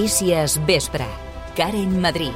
[0.00, 1.04] Notícies Vespre.
[1.54, 2.32] Karen Madrid.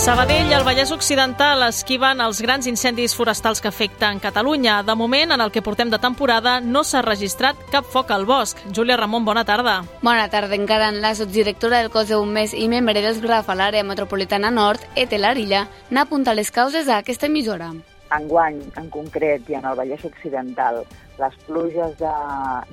[0.00, 4.78] Sabadell i el Vallès Occidental esquiven els grans incendis forestals que afecten Catalunya.
[4.82, 8.62] De moment, en el que portem de temporada, no s'ha registrat cap foc al bosc.
[8.72, 9.82] Júlia Ramon, bona tarda.
[10.00, 10.56] Bona tarda.
[10.56, 14.48] Encara en la subdirectora del cos de bombers i membre dels GRAF a l'àrea metropolitana
[14.48, 17.74] nord, Etel Arilla, n'ha apuntat les causes a aquesta emissora.
[18.16, 20.86] Enguany, en concret, i en el Vallès Occidental,
[21.18, 22.14] les pluges de,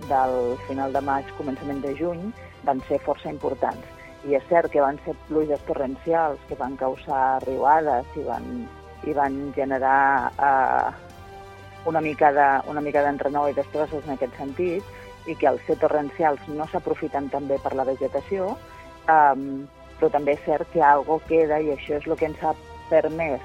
[0.09, 2.29] del final de maig, començament de juny,
[2.65, 3.85] van ser força importants.
[4.25, 8.47] I és cert que van ser pluges torrencials que van causar riuades i van,
[9.05, 10.89] i van generar eh,
[11.89, 14.83] una mica de, una mica i destrosses en aquest sentit
[15.27, 18.57] i que al ser torrencials no s'aprofiten també per la vegetació,
[19.09, 19.35] eh,
[19.99, 22.53] però també és cert que algo queda i això és el que ens ha
[22.89, 23.41] permès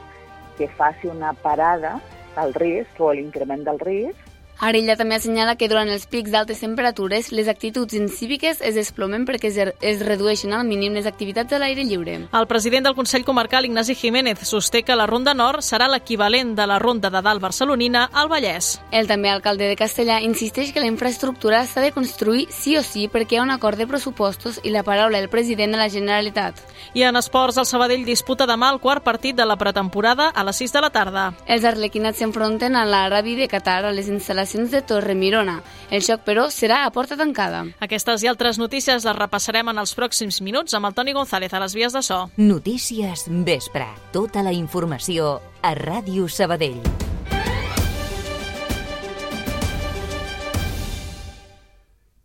[0.58, 2.00] que faci una parada
[2.36, 4.29] al risc o l'increment del risc
[4.60, 9.48] Arilla també assenyala que durant els pics d'altes temperatures les actituds incíviques es desplomen perquè
[9.48, 12.18] es, es redueixen al mínim les activitats a l'aire lliure.
[12.28, 16.66] El president del Consell Comarcal, Ignasi Jiménez, sosté que la Ronda Nord serà l'equivalent de
[16.68, 18.74] la Ronda de Dalt barcelonina al Vallès.
[18.92, 23.06] El també alcalde de Castellà insisteix que la infraestructura s'ha de construir sí o sí
[23.08, 26.60] perquè hi ha un acord de pressupostos i la paraula del president de la Generalitat.
[26.92, 30.60] I en esports, el Sabadell disputa demà el quart partit de la pretemporada a les
[30.60, 31.26] 6 de la tarda.
[31.48, 35.62] Els arlequinats s'enfronten a l'Arabi de Qatar a les instal·lacions instal·lacions de Torre Mirona.
[35.90, 37.64] El xoc, però, serà a porta tancada.
[37.80, 41.60] Aquestes i altres notícies les repassarem en els pròxims minuts amb el Toni González a
[41.60, 42.30] les vies de so.
[42.36, 43.86] Notícies Vespre.
[44.12, 46.80] Tota la informació a Ràdio Sabadell.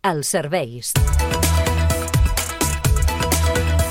[0.06, 0.92] Els serveis.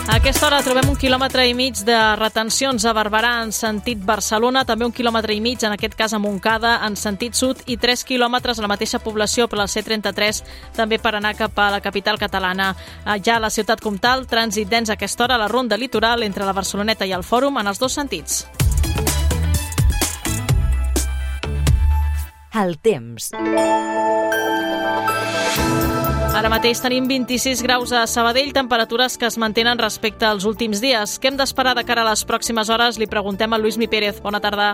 [0.08, 4.62] A aquesta hora trobem un quilòmetre i mig de retencions a Barberà en sentit Barcelona,
[4.64, 8.06] també un quilòmetre i mig, en aquest cas a Montcada, en sentit sud, i 3
[8.06, 10.44] quilòmetres a la mateixa població per la C33,
[10.78, 12.76] també per anar cap a la capital catalana.
[13.26, 16.46] Ja a la ciutat comtal, trànsit dens a aquesta hora a la ronda litoral entre
[16.46, 18.46] la Barceloneta i el Fòrum en els dos sentits.
[22.54, 23.34] El temps.
[26.36, 31.16] Ara mateix tenim 26 graus a Sabadell, temperatures que es mantenen respecte als últims dies.
[31.16, 33.00] Què hem d'esperar de cara a les pròximes hores?
[33.00, 34.20] Li preguntem a Lluís Mi Pérez.
[34.20, 34.74] Bona tarda.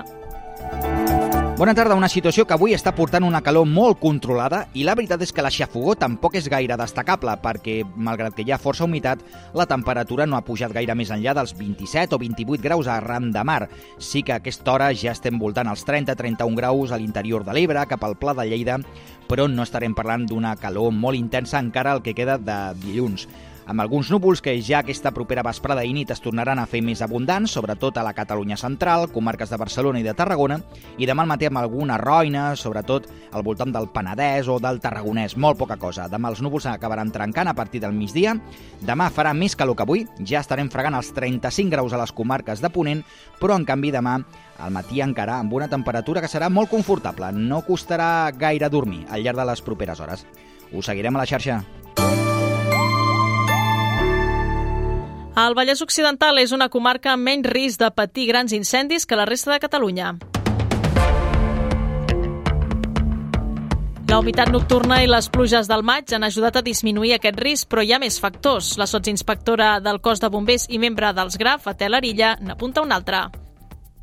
[1.61, 1.93] Bona tarda.
[1.93, 5.43] Una situació que avui està portant una calor molt controlada i la veritat és que
[5.45, 9.21] la xafogó tampoc és gaire destacable perquè, malgrat que hi ha força humitat,
[9.53, 13.29] la temperatura no ha pujat gaire més enllà dels 27 o 28 graus a ram
[13.29, 13.59] de mar.
[13.99, 17.85] Sí que a aquesta hora ja estem voltant els 30-31 graus a l'interior de l'Ebre,
[17.85, 18.81] cap al Pla de Lleida,
[19.29, 23.29] però no estarem parlant d'una calor molt intensa encara el que queda de dilluns
[23.65, 27.01] amb alguns núvols que ja aquesta propera vesprada i nit es tornaran a fer més
[27.01, 30.59] abundants, sobretot a la Catalunya central, comarques de Barcelona i de Tarragona,
[30.97, 35.37] i demà al matí amb alguna roina, sobretot al voltant del Penedès o del Tarragonès,
[35.37, 36.07] molt poca cosa.
[36.11, 38.35] Demà els núvols acabaran trencant a partir del migdia.
[38.81, 42.61] Demà farà més calor que avui, ja estarem fregant els 35 graus a les comarques
[42.61, 43.03] de Ponent,
[43.39, 44.19] però en canvi demà
[44.61, 47.31] al matí encara amb una temperatura que serà molt confortable.
[47.33, 50.25] No costarà gaire dormir al llarg de les properes hores.
[50.71, 51.63] Us seguirem a la xarxa.
[55.31, 59.23] El Vallès Occidental és una comarca amb menys risc de patir grans incendis que la
[59.23, 60.09] resta de Catalunya.
[64.11, 67.79] La humitat nocturna i les pluges del maig han ajudat a disminuir aquest risc, però
[67.79, 68.73] hi ha més factors.
[68.75, 73.21] La sotsinspectora del cos de bombers i membre dels GRAF, Atel Arilla, n'apunta un altre.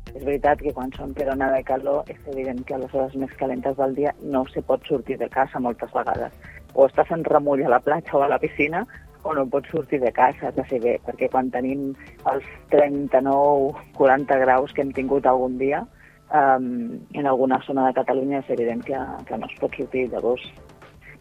[0.09, 3.29] És veritat que quan són per de calor és evident que a les hores més
[3.37, 6.33] calentes del dia no se pot sortir de casa moltes vegades.
[6.73, 8.87] O estàs en remull a la platja o a la piscina
[9.23, 11.91] o no pots sortir de casa, de ser bé, perquè quan tenim
[12.31, 15.83] els 39-40 graus que hem tingut algun dia,
[16.31, 20.45] um, en alguna zona de Catalunya és evident que, que no es pot sortir, llavors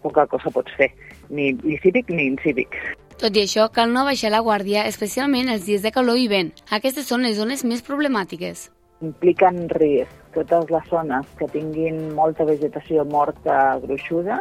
[0.02, 0.92] poca cosa pots fer,
[1.28, 2.78] ni, ni cívic ni incívic.
[3.18, 6.52] Tot i això, cal no baixar la guàrdia, especialment els dies de calor i vent.
[6.70, 8.68] Aquestes són les zones més problemàtiques.
[9.02, 14.38] Impliquen risc totes les zones que tinguin molta vegetació morta gruixuda,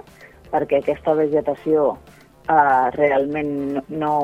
[0.52, 1.96] perquè aquesta vegetació
[2.50, 4.16] uh, realment no,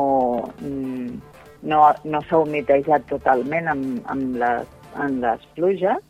[1.64, 6.02] no, no s'ha humitejat totalment amb, amb, les, amb les pluges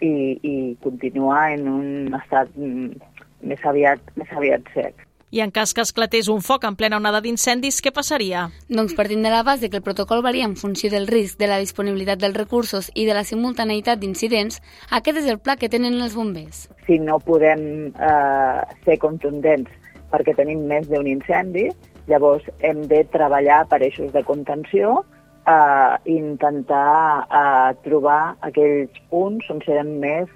[0.00, 5.06] i, i continua en un estat més aviat, més aviat sec.
[5.30, 8.48] I en cas que esclatés un foc en plena onada d'incendis, què passaria?
[8.66, 11.60] Doncs partint de la base que el protocol varia en funció del risc, de la
[11.62, 14.58] disponibilitat dels recursos i de la simultaneïtat d'incidents,
[14.90, 16.64] aquest és el pla que tenen els bombers.
[16.88, 17.62] Si no podem
[17.94, 19.70] eh, ser contundents
[20.10, 21.68] perquè tenim més d'un incendi,
[22.10, 25.00] llavors hem de treballar per eixos de contenció
[25.46, 30.28] eh, intentar eh, trobar aquells punts on serem més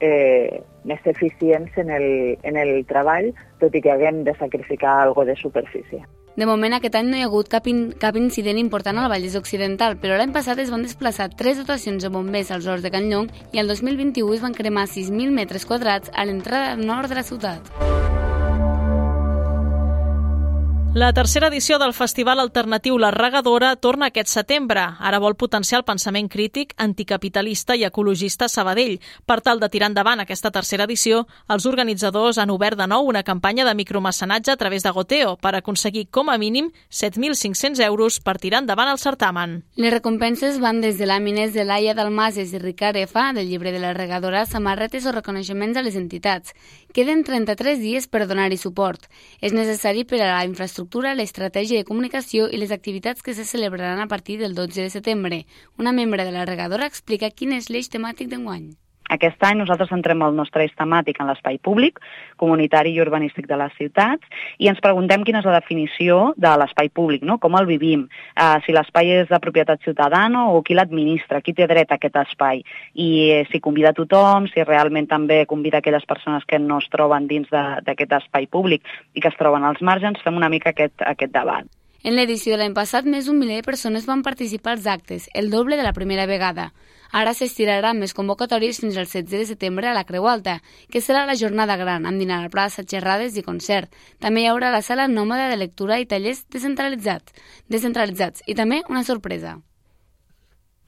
[0.00, 3.30] eh, més eficients en el, en el treball,
[3.60, 6.02] tot i que haguem de sacrificar algo de superfície.
[6.36, 9.34] De moment, aquest any no hi ha hagut cap, in, cap incident important al Vallès
[9.36, 13.10] Occidental, però l'any passat es van desplaçar tres dotacions de bombers als horts de Can
[13.10, 17.26] Llong i el 2021 es van cremar 6.000 metres quadrats a l'entrada nord de la
[17.26, 18.19] ciutat.
[20.92, 24.82] La tercera edició del Festival Alternatiu La Regadora torna aquest setembre.
[24.98, 28.96] Ara vol potenciar el pensament crític, anticapitalista i ecologista Sabadell.
[29.24, 33.22] Per tal de tirar endavant aquesta tercera edició, els organitzadors han obert de nou una
[33.22, 38.40] campanya de micromecenatge a través de Goteo per aconseguir com a mínim 7.500 euros per
[38.42, 39.60] tirar endavant el certamen.
[39.76, 43.14] Les recompenses van des de làmines de Laia Dalmases i Ricard F.
[43.38, 46.50] del llibre de la regadora, samarretes o reconeixements a les entitats.
[46.92, 49.04] Queden 33 dies per donar-hi suport.
[49.38, 54.02] És necessari per a la infraestructura l'estratègia de comunicació i les activitats que se celebraran
[54.02, 55.44] a partir del 12 de setembre.
[55.78, 58.72] Una membre de la regadora explica quin és l'eix temàtic d'enguany.
[59.10, 61.98] Aquest any nosaltres centrem el nostre eix temàtic en l'espai públic,
[62.40, 66.92] comunitari i urbanístic de les ciutats i ens preguntem quina és la definició de l'espai
[66.94, 67.38] públic, no?
[67.42, 71.66] com el vivim, uh, si l'espai és de propietat ciutadana o qui l'administra, qui té
[71.70, 72.62] dret a aquest espai
[72.94, 77.26] i eh, si convida tothom, si realment també convida aquelles persones que no es troben
[77.30, 81.34] dins d'aquest espai públic i que es troben als marges, fem una mica aquest, aquest
[81.34, 81.66] debat.
[82.02, 85.50] En l'edició de l'any passat, més d'un miler de persones van participar als actes, el
[85.52, 86.70] doble de la primera vegada.
[87.12, 90.60] Ara s'estirarà més convocatòries fins al 16 de setembre a la Creu Alta,
[90.90, 93.90] que serà la jornada gran, amb dinar a plaça, xerrades i concert.
[94.20, 97.34] També hi haurà la sala nòmada de lectura i tallers descentralitzats,
[97.68, 99.58] descentralitzats i també una sorpresa.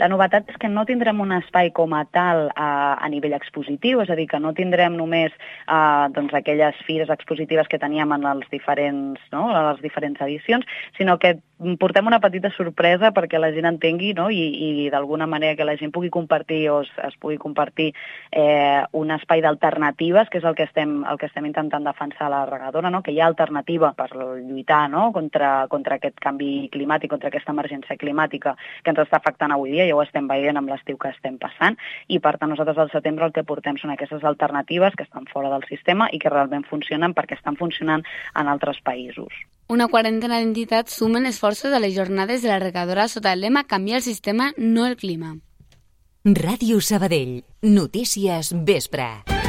[0.02, 4.00] La novetat és que no tindrem un espai com a tal a, a nivell expositiu,
[4.02, 5.30] és a dir, que no tindrem només
[5.70, 9.44] a, doncs, aquelles fires expositives que teníem en els diferents, no?
[9.52, 10.66] en les diferents edicions,
[10.98, 11.36] sinó que
[11.78, 14.26] portem una petita sorpresa perquè la gent entengui no?
[14.34, 17.92] i, i d'alguna manera que la gent pugui compartir o es, es pugui compartir
[18.32, 22.32] eh, un espai d'alternatives, que és el que, estem, el que estem intentant defensar a
[22.34, 23.04] la regadora, no?
[23.06, 25.10] que hi ha alternativa per lluitar no?
[25.14, 29.91] contra, contra aquest canvi climàtic, contra aquesta emergència climàtica que ens està afectant avui dia,
[29.92, 31.76] ja ho estem veient amb l'estiu que estem passant,
[32.08, 35.52] i per tant nosaltres al setembre el que portem són aquestes alternatives que estan fora
[35.52, 39.30] del sistema i que realment funcionen perquè estan funcionant en altres països.
[39.72, 44.00] Una quarantena d'entitats sumen esforços a les jornades de la regadora sota el lema Canviar
[44.00, 45.36] el sistema, no el clima.
[46.24, 47.42] Ràdio Sabadell.
[47.62, 49.41] Notícies vespre.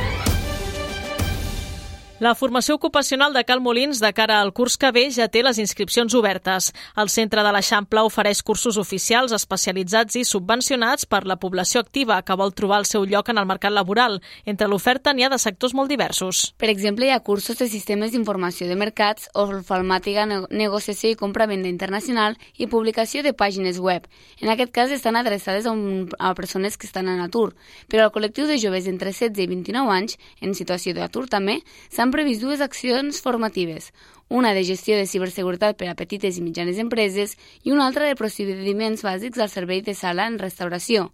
[2.23, 5.57] La formació ocupacional de Cal Molins de cara al curs que ve ja té les
[5.59, 6.69] inscripcions obertes.
[6.95, 12.37] El centre de l'Eixample ofereix cursos oficials especialitzats i subvencionats per la població activa que
[12.39, 14.21] vol trobar el seu lloc en el mercat laboral.
[14.45, 16.53] Entre l'oferta n'hi ha de sectors molt diversos.
[16.63, 22.39] Per exemple, hi ha cursos de sistemes d'informació de mercats, orfalmàtica, negociació i compra-venda internacional
[22.55, 24.07] i publicació de pàgines web.
[24.39, 27.51] En aquest cas estan adreçades a, un, a persones que estan en atur,
[27.91, 31.59] però al col·lectiu de joves entre 16 i 29 anys, en situació d'atur també,
[31.91, 33.89] s'han previst dues accions formatives,
[34.29, 37.33] una de gestió de ciberseguretat per a petites i mitjanes empreses
[37.65, 41.07] i una altra de procediments bàsics al servei de sala en restauració.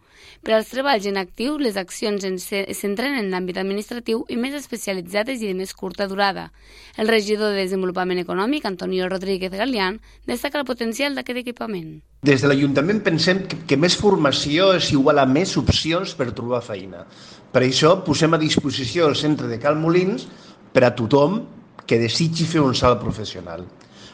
[0.44, 5.40] Per als treballs en actiu, les accions es centren en l'àmbit administratiu i més especialitzades
[5.40, 6.50] i de més curta durada.
[6.98, 12.02] El regidor de Desenvolupament Econòmic, Antonio Rodríguez Galián, destaca el potencial d'aquest equipament.
[12.28, 17.06] Des de l'Ajuntament pensem que, més formació és igual a més opcions per trobar feina.
[17.52, 20.28] Per això posem a disposició el centre de Cal Molins
[20.74, 21.42] per a tothom
[21.90, 23.66] que desitgi fer un salt professional.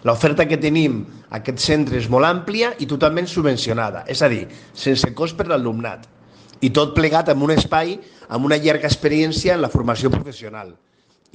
[0.05, 4.45] L'oferta que tenim a aquest centre és molt àmplia i totalment subvencionada, és a dir,
[4.73, 6.05] sense cost per l'alumnat.
[6.61, 7.97] I tot plegat amb un espai
[8.29, 10.71] amb una llarga experiència en la formació professional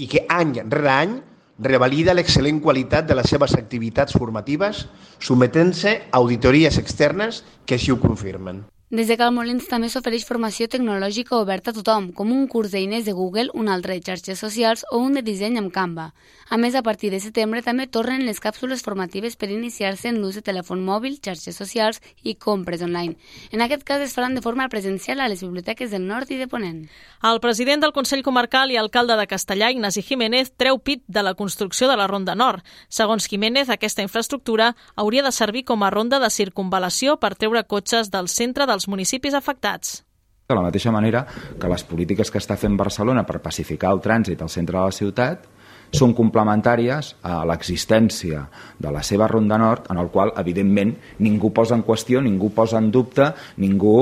[0.00, 1.18] i que any rere any
[1.60, 4.86] revalida l'excel·lent qualitat de les seves activitats formatives,
[5.20, 8.64] sometent-se a auditories externes que així ho confirmen.
[8.90, 13.04] Des de Cal Molins també s'ofereix formació tecnològica oberta a tothom, com un curs d'eines
[13.06, 16.08] de Google, un altre de xarxes socials o un de disseny amb Canva.
[16.50, 20.34] A més, a partir de setembre també tornen les càpsules formatives per iniciar-se en l'ús
[20.34, 23.14] de telèfon mòbil, xarxes socials i compres online.
[23.54, 26.48] En aquest cas es faran de forma presencial a les biblioteques del Nord i de
[26.50, 26.88] Ponent.
[27.22, 31.36] El president del Consell Comarcal i alcalde de Castellà, Ignasi Jiménez, treu pit de la
[31.38, 32.66] construcció de la Ronda Nord.
[32.88, 38.10] Segons Jiménez, aquesta infraestructura hauria de servir com a ronda de circunvalació per treure cotxes
[38.10, 40.00] del centre del als municipis afectats.
[40.48, 41.26] De la mateixa manera
[41.60, 44.96] que les polítiques que està fent Barcelona per pacificar el trànsit al centre de la
[44.96, 45.44] ciutat
[45.94, 48.44] són complementàries a l'existència
[48.78, 52.78] de la seva ronda nord, en el qual, evidentment, ningú posa en qüestió, ningú posa
[52.78, 53.96] en dubte, ningú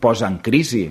[0.00, 0.88] posa en crisi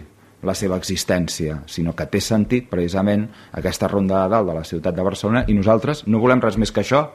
[0.48, 3.26] la seva existència, sinó que té sentit precisament
[3.58, 6.72] aquesta ronda de dalt de la ciutat de Barcelona i nosaltres no volem res més
[6.72, 7.08] que això,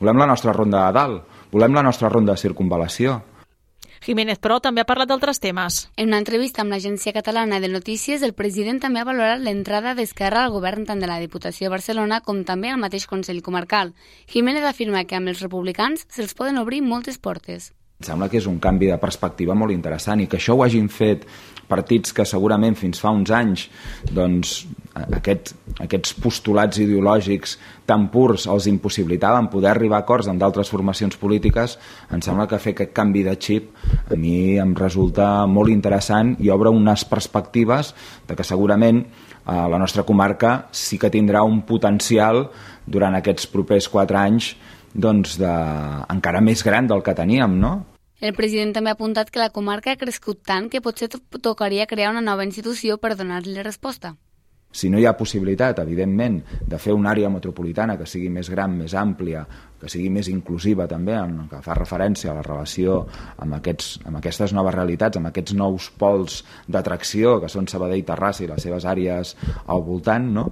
[0.00, 3.20] volem la nostra ronda de dalt, volem la nostra ronda de circunvalació,
[4.00, 5.82] Jiménez, però, també ha parlat d'altres temes.
[6.00, 10.46] En una entrevista amb l'Agència Catalana de Notícies, el president també ha valorat l'entrada d'Esquerra
[10.46, 13.92] al govern tant de la Diputació de Barcelona com també al mateix Consell Comarcal.
[14.32, 17.74] Jiménez afirma que amb els republicans se'ls poden obrir moltes portes.
[18.00, 20.88] Em sembla que és un canvi de perspectiva molt interessant i que això ho hagin
[20.88, 21.26] fet
[21.68, 23.66] partits que segurament fins fa uns anys
[24.16, 24.62] doncs,
[24.94, 27.56] aquest, aquests postulats ideològics
[27.86, 31.76] tan purs els impossibilitaven poder arribar a acords amb d'altres formacions polítiques,
[32.10, 33.70] em sembla que fer aquest canvi de xip
[34.10, 37.94] a mi em resulta molt interessant i obre unes perspectives
[38.28, 39.04] de que segurament
[39.46, 42.48] a la nostra comarca sí que tindrà un potencial
[42.86, 44.54] durant aquests propers quatre anys
[44.92, 45.50] doncs de,
[46.10, 47.74] encara més gran del que teníem, no?
[48.20, 51.08] El president també ha apuntat que la comarca ha crescut tant que potser
[51.40, 54.16] tocaria crear una nova institució per donar-li resposta.
[54.70, 56.36] Si no hi ha possibilitat, evidentment,
[56.70, 59.42] de fer una àrea metropolitana que sigui més gran, més àmplia,
[59.80, 63.00] que sigui més inclusiva també, en que fa referència a la relació
[63.40, 68.44] amb, aquests, amb aquestes noves realitats, amb aquests nous pols d'atracció que són Sabadell, Terrassa
[68.44, 69.34] i les seves àrees
[69.66, 70.46] al voltant, no?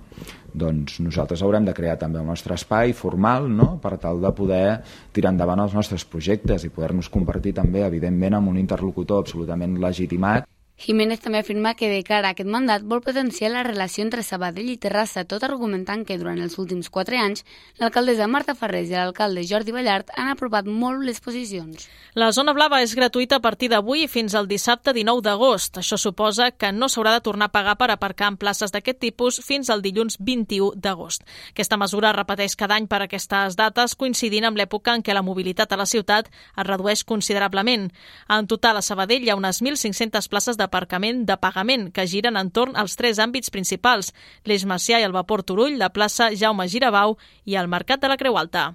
[0.59, 3.75] doncs nosaltres haurem de crear també el nostre espai formal no?
[3.83, 4.81] per tal de poder
[5.15, 10.49] tirar endavant els nostres projectes i poder-nos compartir també, evidentment, amb un interlocutor absolutament legitimat
[10.79, 14.69] Jiménez també afirma que de cara a aquest mandat vol potenciar la relació entre Sabadell
[14.71, 17.43] i Terrassa, tot argumentant que durant els últims quatre anys
[17.83, 21.89] l'alcaldessa Marta Ferrés i l'alcalde Jordi Ballart han apropat molt les posicions.
[22.15, 25.81] La zona blava és gratuïta a partir d'avui fins al dissabte 19 d'agost.
[25.83, 29.41] Això suposa que no s'haurà de tornar a pagar per aparcar en places d'aquest tipus
[29.43, 31.27] fins al dilluns 21 d'agost.
[31.51, 35.75] Aquesta mesura repeteix cada any per aquestes dates, coincidint amb l'època en què la mobilitat
[35.75, 37.91] a la ciutat es redueix considerablement.
[38.31, 42.37] En total, a Sabadell hi ha unes 1.500 places de d'aparcament de pagament que giren
[42.37, 44.13] entorn als tres àmbits principals,
[44.45, 48.21] l'Eix Macià i el Vapor Turull, la plaça Jaume Girabau i el Mercat de la
[48.21, 48.69] Creu Alta.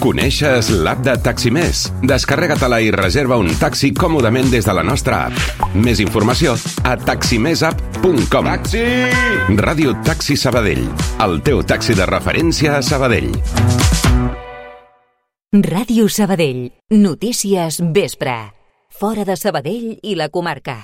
[0.00, 1.82] Coneixes l'app de Taximés?
[2.08, 5.66] Descarrega-te-la i reserva un taxi còmodament des de la nostra app.
[5.76, 6.54] Més informació
[6.88, 8.48] a taximesapp.com.
[8.48, 8.84] Taxi!
[9.60, 10.86] Ràdio Taxi Sabadell.
[11.20, 13.28] El teu taxi de referència a Sabadell.
[15.68, 16.70] Ràdio Sabadell.
[16.96, 18.38] Notícies vespre.
[18.88, 20.80] Fora de Sabadell i la comarca.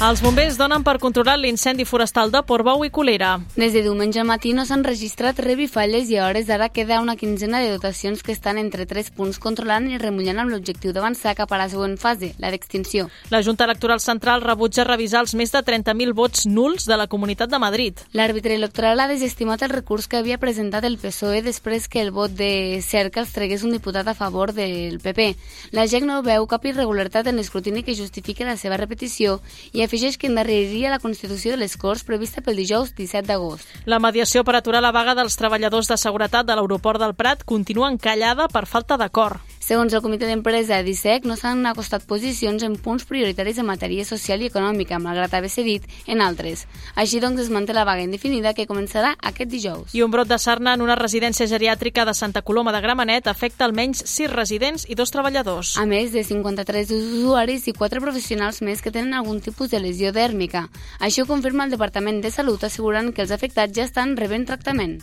[0.00, 3.34] Els bombers donen per controlar l'incendi forestal de Portbou i Colera.
[3.52, 7.58] Des de diumenge matí no s'han registrat revifalles i a hores d'ara queda una quinzena
[7.60, 11.58] de dotacions que estan entre tres punts controlant i remullant amb l'objectiu d'avançar cap a
[11.60, 13.10] la següent fase, la d'extinció.
[13.28, 17.52] La Junta Electoral Central rebutja revisar els més de 30.000 vots nuls de la Comunitat
[17.52, 18.00] de Madrid.
[18.16, 22.32] L'àrbitre electoral ha desestimat el recurs que havia presentat el PSOE després que el vot
[22.32, 25.28] de Cerca els tregués un diputat a favor del PP.
[25.76, 29.42] La GEC no veu cap irregularitat en l'escrutini que justifiqui la seva repetició
[29.76, 33.66] i afegeix que endarreriria la constitució de les Corts prevista pel dijous 17 d'agost.
[33.90, 37.90] La mediació per aturar la vaga dels treballadors de seguretat de l'aeroport del Prat continua
[37.90, 39.42] encallada per falta d'acord.
[39.70, 44.40] Segons el comitè d'empresa d'ISEC, no s'han acostat posicions en punts prioritaris en matèria social
[44.42, 46.64] i econòmica, malgrat haver cedit en altres.
[46.98, 49.94] Així doncs, es manté la vaga indefinida que començarà aquest dijous.
[49.94, 53.68] I un brot de sarna en una residència geriàtrica de Santa Coloma de Gramenet afecta
[53.68, 55.76] almenys 6 residents i dos treballadors.
[55.78, 60.10] A més de 53 usuaris i 4 professionals més que tenen algun tipus de lesió
[60.10, 60.64] dèrmica.
[60.98, 64.98] Això confirma el Departament de Salut assegurant que els afectats ja estan rebent tractament.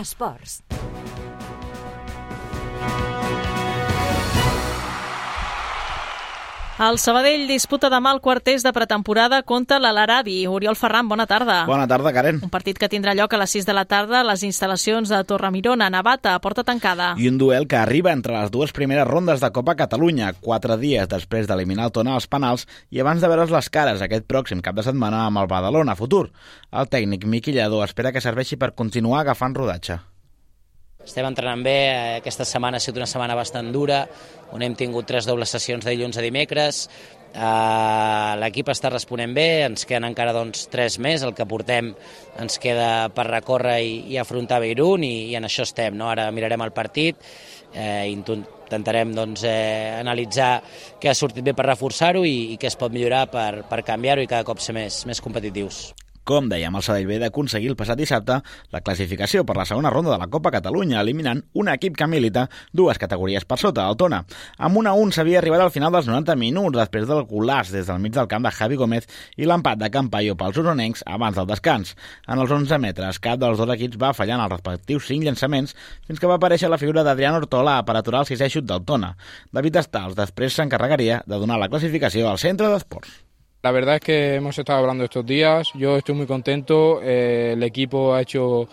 [0.00, 0.62] Esports.
[6.76, 10.34] El Sabadell disputa demà el quarters de pretemporada contra l'Alarabi.
[10.44, 11.62] Oriol Ferran, bona tarda.
[11.64, 12.42] Bona tarda, Karen.
[12.44, 15.22] Un partit que tindrà lloc a les 6 de la tarda a les instal·lacions de
[15.24, 17.14] Torremirona, Navata, a porta tancada.
[17.16, 21.08] I un duel que arriba entre les dues primeres rondes de Copa Catalunya, quatre dies
[21.08, 24.76] després d'eliminar el Tona als penals i abans de veure's les cares aquest pròxim cap
[24.76, 26.26] de setmana amb el Badalona Futur.
[26.76, 29.96] El tècnic Miqui Lledó espera que serveixi per continuar agafant rodatge.
[31.06, 31.76] Estem entrenant bé,
[32.18, 34.00] aquesta setmana ha sigut una setmana bastant dura,
[34.52, 36.80] on hem tingut tres dobles sessions de dilluns a dimecres,
[37.30, 41.92] uh, l'equip està responent bé, ens queden encara doncs, tres més, el que portem
[42.42, 45.94] ens queda per recórrer i, i afrontar Beirut i, i en això estem.
[45.94, 46.10] No?
[46.10, 47.22] Ara mirarem el partit,
[47.70, 50.56] eh, intentarem doncs, eh, analitzar
[50.98, 54.26] què ha sortit bé per reforçar-ho i, i què es pot millorar per, per canviar-ho
[54.26, 55.86] i cada cop ser més, més competitius.
[56.26, 58.40] Com dèiem, el Sabadell B d'aconseguir el passat dissabte
[58.74, 62.48] la classificació per la segona ronda de la Copa Catalunya, eliminant un equip que milita
[62.74, 64.24] dues categories per sota, el Tona.
[64.58, 67.86] Amb un a un s'havia arribat al final dels 90 minuts després del golaç des
[67.86, 69.06] del mig del camp de Javi Gómez
[69.38, 71.94] i l'empat de Campaio pels uronencs abans del descans.
[72.26, 75.76] En els 11 metres, cap dels dos equips va fallar en els respectius 5 llançaments
[76.08, 79.14] fins que va aparèixer la figura d'Adrián Ortola per aturar el sisè xut del Tona.
[79.54, 83.25] David Stals després s'encarregaria de donar la classificació al centre d'esports.
[83.66, 87.62] La verdad es que hemos estado hablando estos días, yo estoy muy contento, eh, el
[87.64, 88.68] equipo ha hecho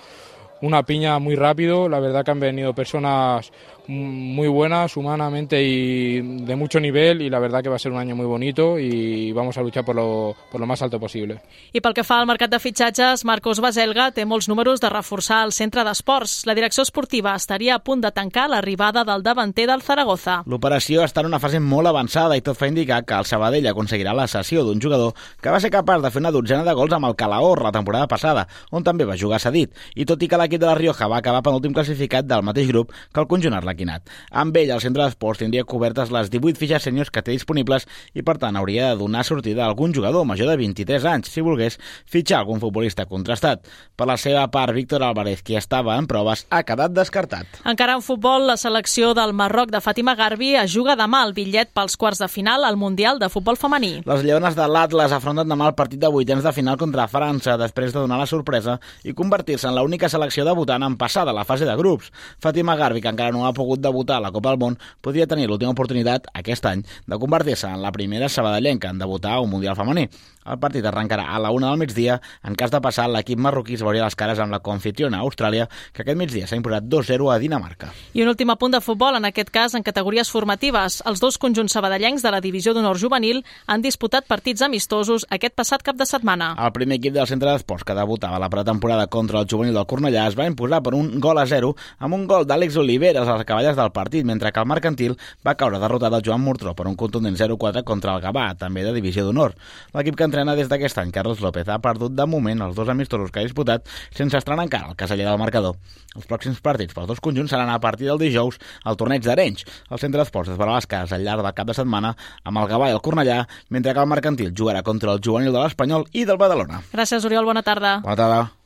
[0.61, 3.51] una piña muy rápido, la verdad que han venido personas
[3.87, 7.97] muy buenas humanamente y de mucho nivel y la verdad que va a ser un
[7.97, 11.41] año muy bonito y vamos a luchar por lo, por lo más alto possible.
[11.73, 15.43] I pel que fa al mercat de fitxatges, Marcos Baselga té molts números de reforçar
[15.45, 16.45] el centre d'esports.
[16.45, 20.41] La direcció esportiva estaria a punt de tancar l'arribada del davanter del Zaragoza.
[20.45, 24.13] L'operació està en una fase molt avançada i tot fa indicar que el Sabadell aconseguirà
[24.13, 27.09] la cessió d'un jugador que va ser capaç de fer una dotzena de gols amb
[27.09, 30.61] el Calahorra la temporada passada, on també va jugar cedit, i tot i que l'equip
[30.61, 34.07] de la Rioja va acabar penúltim classificat del mateix grup que el conjunt arlequinat.
[34.31, 38.21] Amb ell, el centre d'esports tindria cobertes les 18 fitxes sèniors que té disponibles i,
[38.23, 41.79] per tant, hauria de donar sortida a algun jugador major de 23 anys, si volgués
[42.09, 43.65] fitxar algun futbolista contrastat.
[43.97, 47.47] Per la seva part, Víctor Álvarez, qui estava en proves, ha quedat descartat.
[47.65, 51.73] Encara en futbol, la selecció del Marroc de Fàtima Garbi es juga demà el bitllet
[51.73, 54.01] pels quarts de final al Mundial de Futbol Femení.
[54.05, 57.93] Les lleones de l'Atlas afronten demà el partit de vuitens de final contra França després
[57.93, 61.65] de donar la sorpresa i convertir-se en l'única selecció debutant en passar de la fase
[61.65, 62.11] de grups.
[62.43, 65.27] Fàtima Garbi, que encara no ha pogut debutar debutar a la Copa del Món, podria
[65.27, 69.49] tenir l'última oportunitat aquest any de convertir-se en la primera sabadellenca en debutar a un
[69.53, 70.09] Mundial femení.
[70.43, 72.19] El partit arrencarà a la una del migdia.
[72.43, 76.03] En cas de passar, l'equip marroquí es veuria les cares amb la confitriona Austràlia, que
[76.03, 77.93] aquest migdia s'ha imposat 2-0 a Dinamarca.
[78.13, 81.01] I un últim apunt de futbol, en aquest cas en categories formatives.
[81.07, 85.83] Els dos conjunts sabadellencs de la Divisió d'Honor Juvenil han disputat partits amistosos aquest passat
[85.83, 86.53] cap de setmana.
[86.59, 90.27] El primer equip del centre d'esports que debutava la pretemporada contra el juvenil del Cornellà
[90.27, 93.47] es va imposar per un gol a 0 amb un gol d'Àlex Oliveres a les
[93.53, 95.13] cavalles del partit, mentre que el mercantil
[95.45, 98.93] va caure derrotat al Joan Murtró per un contundent 0-4 contra el Gavà, també de
[98.95, 99.53] Divisió d'Honor.
[99.93, 103.29] L'equip que entrena des d'aquest any, Carlos López, ha perdut de moment els dos amistosos
[103.29, 105.77] que ha disputat sense estrenar encara el caseller del marcador.
[106.15, 109.67] Els pròxims partits pels dos conjunts seran a partir del dijous al torneig d'Arenys.
[109.91, 112.97] El centre d'esports les cases al llarg del cap de setmana amb el Gavà i
[112.97, 116.81] el Cornellà, mentre que el mercantil jugarà contra el juvenil de l'Espanyol i del Badalona.
[116.93, 117.45] Gràcies, Oriol.
[117.45, 117.99] Bona tarda.
[118.01, 118.62] Bona tarda.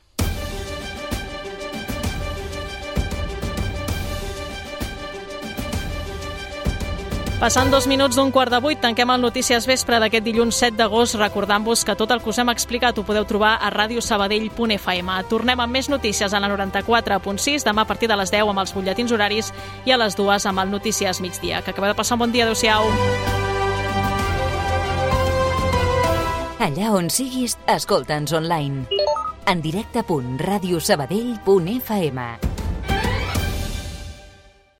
[7.38, 11.14] Passant dos minuts d'un quart de vuit, tanquem el Notícies Vespre d'aquest dilluns 7 d'agost,
[11.20, 15.06] recordant-vos que tot el que us hem explicat ho podeu trobar a radiosabadell.fm.
[15.30, 18.74] Tornem amb més notícies a la 94.6, demà a partir de les 10 amb els
[18.74, 19.54] butlletins horaris
[19.86, 21.62] i a les 2 amb el Notícies migdia.
[21.62, 22.42] Que acabeu de passar un bon dia.
[22.42, 22.82] Adéu-siau.
[26.58, 28.90] Allà on siguis, escolta'ns online.
[29.46, 32.57] En directe.radiosabadell.fm